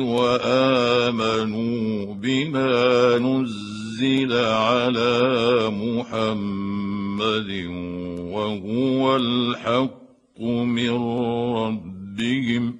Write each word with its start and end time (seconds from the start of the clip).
وآمنوا 0.00 2.14
بما 2.14 3.18
نزل 3.18 4.32
على 4.32 5.70
محمد 5.70 7.50
وهو 8.18 9.16
الحق 9.16 10.40
من 10.40 10.90
ربهم 11.56 12.76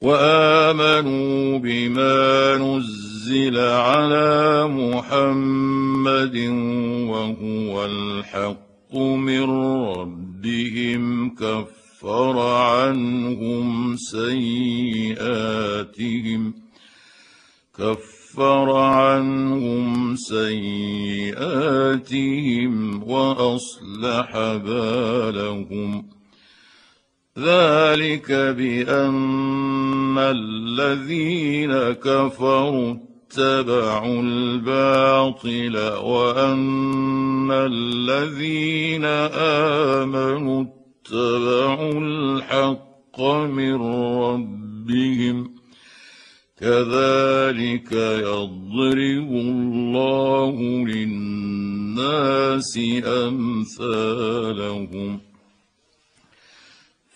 وآمنوا 0.00 1.58
بما 1.58 2.56
نزل 2.56 3.58
على 3.58 4.66
محمد 4.66 6.36
وهو 7.08 7.84
الحق 7.84 8.96
من 8.96 9.42
ربهم 9.90 11.34
كفر 11.34 11.87
كفر 11.98 12.38
عنهم 12.38 13.96
سيئاتهم 13.96 15.34
كفر 17.78 18.76
عنهم 18.76 20.16
سيئاتهم 20.16 21.42
وأصلح 23.02 24.32
بالهم. 24.56 26.08
ذلك 27.38 28.32
بأن 28.32 30.18
الذين 30.18 31.72
كفروا 31.92 32.94
اتبعوا 33.30 34.22
الباطل 34.22 35.78
وأن 36.02 37.50
الذين 37.50 39.04
آمنوا 39.94 40.77
اتبعوا 41.08 42.00
الحق 42.00 43.20
من 43.20 43.74
ربهم 44.22 45.50
كذلك 46.60 47.92
يضرب 47.92 49.30
الله 49.32 50.56
للناس 50.86 52.78
أمثالهم. 53.04 54.40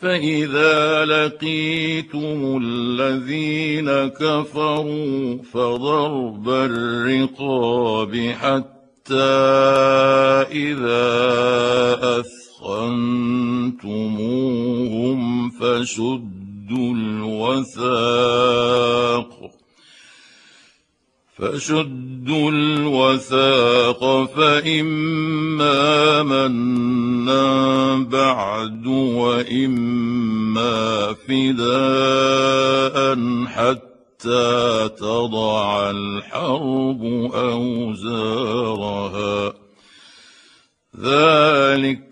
فإذا 0.00 1.04
لقيتم 1.04 2.60
الذين 2.62 4.08
كفروا 4.08 5.42
فضرب 5.42 6.48
الرقاب 6.48 8.16
حتى 8.16 9.14
إذا 10.52 11.00
أث 12.20 12.41
أثخنتموهم 13.82 14.40
فشدوا 15.50 16.94
الوثاق 16.94 18.42
فشدوا 21.38 22.50
الوثاق 22.50 24.24
فإما 24.36 26.22
منا 26.22 27.98
بعد 27.98 28.86
وإما 28.86 30.32
فداء 31.28 32.96
حتى 33.46 34.88
تضع 34.98 35.90
الحرب 35.90 37.04
أوزارها. 37.34 38.72
ذلك 41.00 42.11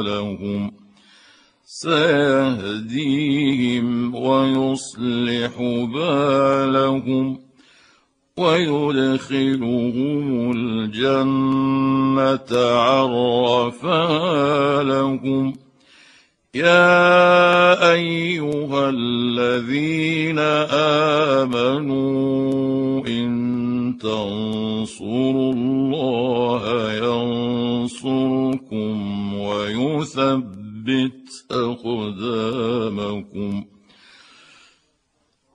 سيهديهم 2.81 4.15
ويصلح 4.15 5.53
بالهم 5.93 7.39
ويدخلهم 8.37 10.51
الجنة 10.51 12.51
عرفها 12.77 14.83
لهم. 14.83 15.53
يا 16.55 17.91
أيها 17.91 18.89
الذين 18.89 20.39
آمنوا 21.39 23.07
إن 23.07 23.31
تنصروا 24.01 25.53
الله 25.53 26.93
ينصركم 27.73 29.33
ويثبت 29.33 30.60
أقدامكم. 31.51 33.63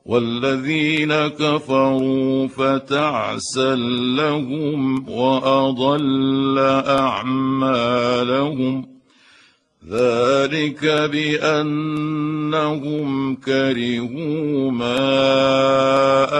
والذين 0.06 1.14
كفروا 1.14 2.46
فتعسا 2.46 3.74
لهم 4.16 5.08
وأضل 5.08 6.58
أعمالهم. 6.86 8.86
ذلك 9.90 11.10
بأنهم 11.12 13.06
كرهوا 13.34 14.70
ما 14.70 15.24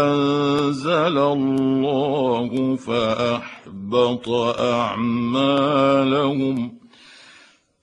أنزل 0.05 1.19
الله 1.19 2.77
فأحبط 2.77 4.29
أعمالهم. 4.61 6.86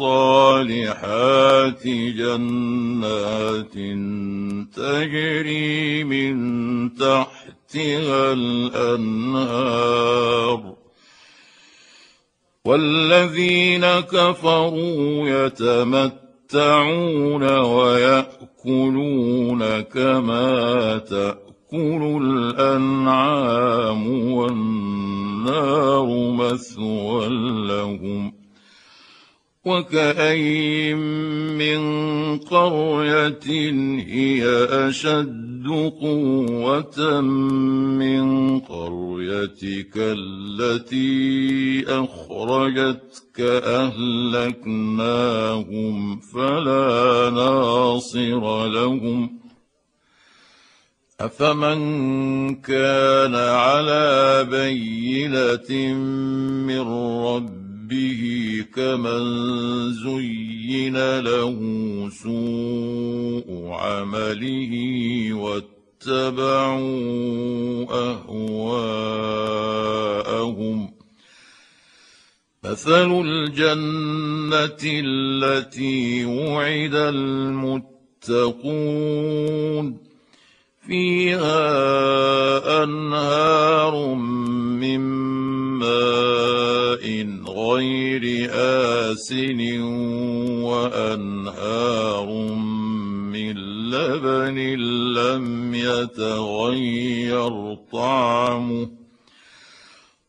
الصالحات 0.00 1.84
جنات 1.86 3.72
تجري 4.76 6.04
من 6.04 6.34
تحتها 6.94 8.32
الأنهار. 8.32 9.80
والذين 12.64 13.86
كفروا 14.00 15.28
يتمتعون 15.28 17.42
ويأكلون 17.58 19.20
كما 19.80 20.98
تأكل 20.98 22.20
الأنعام 22.22 24.32
والنار 24.32 26.06
مثوى 26.32 27.28
لهم. 27.66 28.39
وكأين 29.70 30.96
من 31.58 31.80
قرية 32.38 33.46
هي 34.00 34.44
أشد 34.88 35.66
قوة 36.00 37.20
من 38.00 38.60
قريتك 38.60 39.92
التي 39.96 41.10
أخرجتك 41.88 43.40
أهلكناهم 44.60 46.20
فلا 46.20 47.30
ناصر 47.30 48.66
لهم 48.66 49.40
أفمن 51.20 52.54
كان 52.54 53.34
على 53.34 54.46
بينة 54.50 55.94
من 56.66 56.80
ربه 57.26 57.59
به 57.90 58.64
كمن 58.74 59.22
زين 59.92 61.18
له 61.20 61.58
سوء 62.22 63.48
عمله 63.72 64.72
واتبعوا 65.32 66.80
أهواءهم 67.90 69.40
مثل 72.64 73.22
الجنة 73.26 74.82
التي 74.84 76.24
وعد 76.24 76.94
المتقون 76.94 78.40
فيها 80.86 81.62
أنهار 82.84 84.14
من 84.14 85.00
ماء 85.78 87.04
غير 87.60 88.50
آسن 88.54 89.80
وأنهار 90.62 92.28
من 93.32 93.54
لبن 93.90 94.58
لم 95.14 95.74
يتغير 95.74 97.74
طعمه 97.92 98.88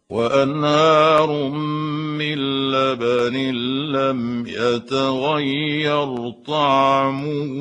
وأنهار 0.10 1.50
من 2.20 2.38
لبن 2.72 3.36
لم 3.96 4.44
يتغير 4.48 6.30
طعمه 6.48 7.52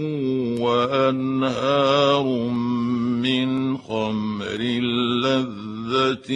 وأنهار 0.61 2.25
من 3.23 3.79
خمر 3.79 4.59
لذة 5.91 6.33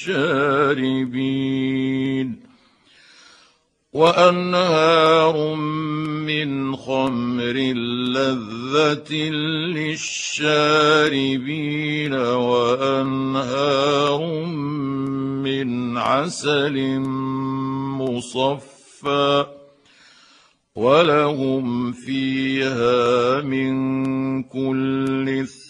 للشاربين 0.00 0.90
وأنهار 3.92 5.54
من 5.54 6.76
خمر 6.76 7.56
لذة 8.16 9.14
للشاربين 9.76 11.32
وأنهار 12.14 13.64
من 15.44 15.98
عسل 15.98 16.98
مصفى 18.00 19.46
ولهم 20.76 21.92
فيها 21.92 23.40
من 23.40 24.42
كل 24.42 25.28
الثمرات 25.28 25.69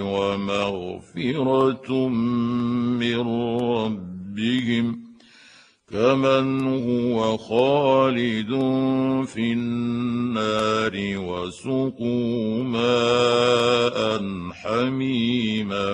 ومغفرة 0.00 2.08
من 2.08 3.20
ربهم 3.60 5.04
كمن 5.92 6.66
هو 6.66 7.36
خالد 7.36 8.48
في 9.26 9.52
النار 9.52 10.92
وسقوا 11.16 12.62
ماء 12.62 14.22
حميما 14.52 15.86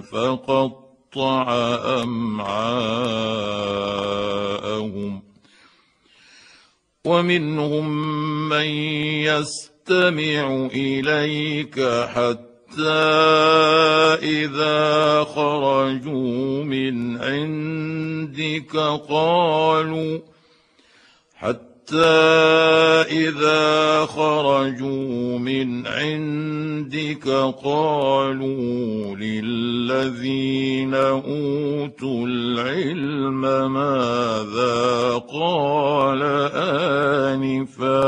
فقطع 0.00 1.46
أمعاءهم 2.02 3.28
ومنهم 7.06 7.88
من 8.48 8.66
يستمع 9.90 10.68
إليك 10.74 11.80
حتى 12.14 13.08
إذا 14.22 15.24
خرجوا 15.24 16.64
من 16.64 17.16
عندك 17.16 18.76
قالوا 19.08 20.18
حتى 21.36 21.68
إذا 23.10 24.04
خرجوا 24.06 25.38
من 25.38 25.86
عندك 25.86 27.28
قالوا 27.64 29.16
للذين 29.16 30.94
أوتوا 30.94 32.26
العلم 32.26 33.40
ماذا 33.72 35.22
قال 35.32 36.22
آنفاً 37.32 38.07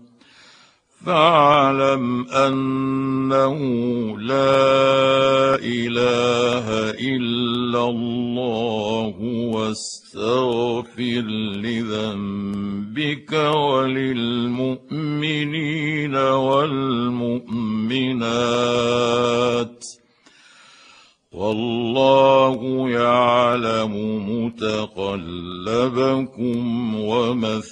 فاعلم 1.05 2.29
أنه 2.29 3.57
لا 4.19 5.55
إله 5.55 6.91
إلا 6.91 7.89
الله 7.89 9.15
واستغفر 9.53 11.25
لذنبك 11.63 13.33
وللمؤمنين 13.33 16.15
والمؤمنات. 16.15 17.41
والله 21.31 22.89
يعلم 22.89 23.93
متقلبكم 24.45 25.35
ومثواكم. 26.95 27.71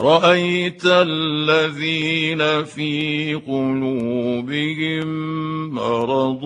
رأيت 0.00 0.82
الذين 0.84 2.64
في 2.64 3.34
قلوبهم 3.34 5.06
مرض 5.74 6.44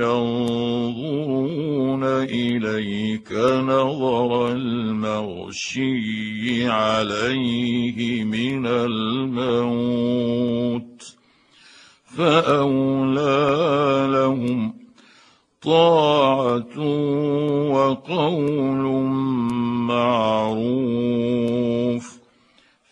ينظرون 0.00 2.04
إليك 2.04 3.32
نظر 3.32 4.48
المغشي 4.52 5.88
عليه 6.68 8.24
من 8.24 8.66
الموت 8.66 10.08
فأولى 12.16 13.58
لهم 14.12 14.74
طاعة 15.62 16.78
وقول 17.70 18.82
معروف 19.88 21.27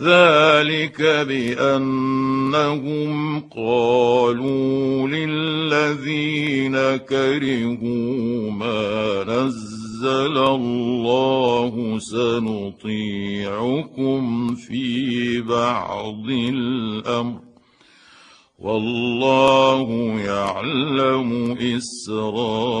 ذلك 0.00 1.02
بأنهم 1.28 3.10
قالوا 3.40 5.08
للذين 5.08 6.76
كرهوا 6.96 8.50
ما 8.50 9.24
نزل 9.24 10.38
الله 10.38 11.98
سنطيعكم 11.98 12.94
في 14.54 15.40
بعض 15.40 16.30
الأمر. 16.30 17.40
والله 18.58 20.20
يعلم 20.24 21.58
إسرارهم. 21.76 22.80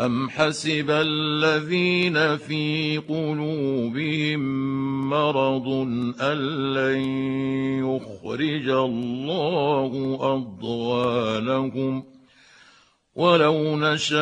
أم 0.00 0.30
حسب 0.30 0.90
الذين 0.90 2.36
في 2.36 2.98
قلوبهم 2.98 4.40
مرض 5.10 5.68
أن 6.20 6.38
لن 6.74 7.00
يخرج 7.80 8.68
الله 8.68 10.18
أضغانهم 10.20 12.04
ولو 13.14 13.76
نشاء 13.76 14.18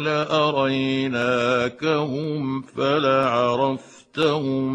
لأريناكهم 0.00 1.12
فلعرفتهم 2.62 4.66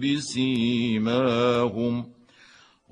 بسيماهم 0.00 2.02
ۖ 2.02 2.06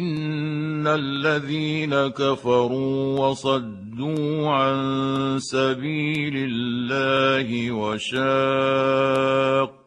ان 0.00 0.86
الذين 0.86 1.94
كفروا 2.08 3.18
وصدوا 3.20 4.48
عن 4.48 5.38
سبيل 5.38 6.32
الله 6.36 7.72
وشاقوا 7.72 8.20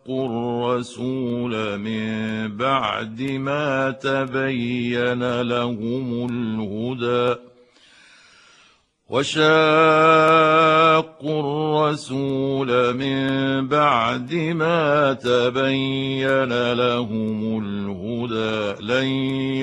الرسول 0.06 1.80
من 1.80 2.58
بعد 2.58 3.22
ما 3.22 3.92
تبين 3.92 5.42
لهم 5.42 6.28
الهدى 6.32 7.40
وشاقوا 9.10 10.44
الرسول 11.26 12.94
من 12.94 13.68
بعد 13.68 14.34
ما 14.34 15.14
تبين 15.14 16.74
لهم 16.74 17.60
الهدى 17.64 18.86
لن 18.86 19.08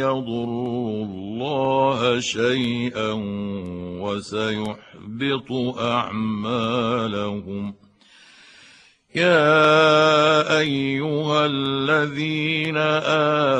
يضروا 0.01 1.05
الله 1.05 2.21
شيئا 2.21 3.13
وسيحبط 4.01 5.53
أعمالهم. 5.79 7.75
يا 9.15 10.59
أيها 10.59 11.47
الذين 11.47 12.77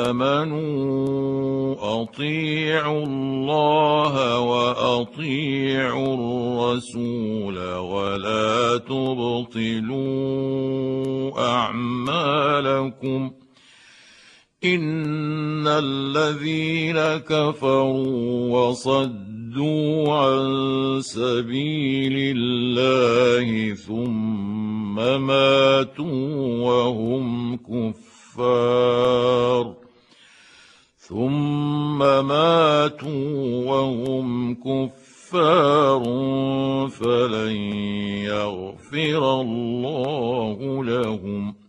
آمنوا 0.07 1.75
أطيعوا 2.03 3.03
الله 3.05 4.39
وأطيعوا 4.39 6.13
الرسول 6.13 7.73
ولا 7.75 8.77
تبطلوا 8.77 10.01
أعمالكم 11.49 13.31
إن 14.63 15.67
الذين 15.67 16.97
كفروا 17.17 18.57
وصدوا 18.57 19.30
عن 19.57 21.01
سبيل 21.01 22.37
الله 22.37 23.73
ثم 23.73 25.21
ماتوا 25.21 26.67
وهم 26.67 27.57
كفار. 27.57 29.73
ثم 30.97 31.99
ماتوا 31.99 33.65
وهم 33.65 34.55
كفار 34.55 36.03
فلن 36.89 37.55
يغفر 38.25 39.41
الله 39.41 40.83
لهم. 40.83 41.60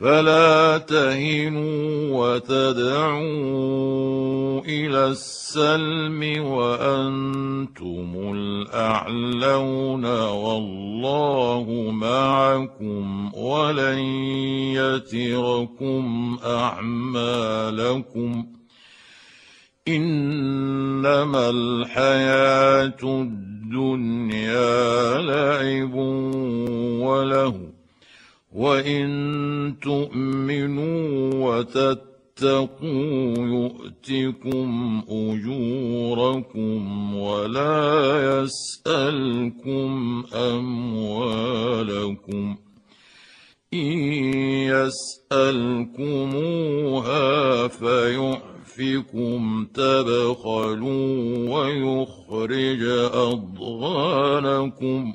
فلا 0.00 0.78
تهنوا 0.78 2.16
وتدعوا 2.16 3.20
إلى 4.60 5.06
السلم 5.06 6.44
وأنتم 6.46 8.32
الأعلون 8.34 10.04
والله 10.28 11.90
معكم 11.90 13.34
ولن 13.34 13.98
يتركم 14.80 16.38
أعمالكم 16.44 18.46
إنما 19.88 21.50
الحياة 21.50 23.02
الدنيا 23.02 24.70
لعب 25.20 25.94
وله 27.04 27.79
وان 28.52 29.74
تؤمنوا 29.82 31.34
وتتقوا 31.34 33.34
يؤتكم 33.38 35.02
اجوركم 35.08 37.14
ولا 37.14 38.42
يسالكم 38.42 40.24
اموالكم 40.34 42.56
ان 43.74 43.98
يسالكموها 46.00 47.68
فيحفكم 47.68 49.66
تبخلوا 49.74 51.48
ويخرج 51.50 52.82
اضغانكم 53.14 55.14